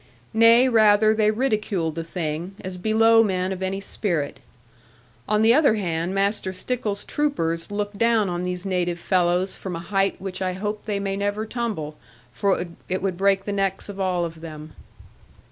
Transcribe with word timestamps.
Nay, 0.33 0.67
rather 0.67 1.13
they 1.13 1.29
ridiculed 1.29 1.93
the 1.93 2.03
thing, 2.03 2.55
as 2.61 2.79
below 2.79 3.21
men 3.21 3.51
of 3.51 3.61
any 3.61 3.79
spirit. 3.79 4.39
On 5.29 5.43
the 5.43 5.53
other 5.53 5.75
hand, 5.75 6.15
Master 6.15 6.51
Stickles's 6.51 7.05
troopers 7.05 7.69
looked 7.69 7.99
down 7.99 8.27
on 8.27 8.41
these 8.41 8.65
native 8.65 8.97
fellows 8.99 9.55
from 9.55 9.75
a 9.75 9.79
height 9.79 10.19
which 10.19 10.41
I 10.41 10.53
hope 10.53 10.85
they 10.85 10.99
may 10.99 11.15
never 11.15 11.45
tumble, 11.45 11.97
for 12.33 12.65
it 12.89 13.03
would 13.03 13.15
break 13.15 13.43
the 13.43 13.53
necks 13.53 13.89
of 13.89 13.99
all 13.99 14.25
of 14.25 14.41
them. 14.41 14.73